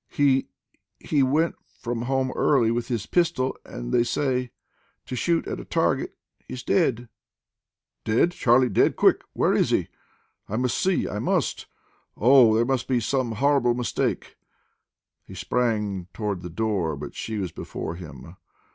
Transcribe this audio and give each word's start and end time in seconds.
"He 0.09 0.47
he 0.99 1.21
went 1.21 1.57
from 1.79 2.01
home 2.01 2.31
early, 2.35 2.71
with 2.71 2.87
his 2.87 3.05
pistol, 3.05 3.55
they 3.65 4.03
say, 4.03 4.49
to 5.05 5.15
shoot 5.15 5.45
at 5.47 5.59
a 5.59 5.63
target. 5.63 6.15
He 6.47 6.55
is 6.55 6.63
dead!" 6.63 7.07
"Dead! 8.03 8.31
Charley 8.31 8.67
dead! 8.67 8.95
Quick! 8.95 9.21
Where 9.33 9.53
is 9.53 9.69
he? 9.69 9.89
I 10.49 10.55
must 10.57 10.79
see, 10.79 11.07
I 11.07 11.19
must. 11.19 11.67
Oh! 12.17 12.55
there 12.55 12.65
must 12.65 12.87
be 12.87 12.99
some 12.99 13.33
horrible 13.33 13.75
mistake." 13.75 14.37
He 15.23 15.35
sprang 15.35 16.07
toward 16.15 16.41
the 16.41 16.49
door, 16.49 16.95
but 16.97 17.13
she 17.13 17.37
was 17.37 17.51
before 17.51 17.93
him. 17.93 18.37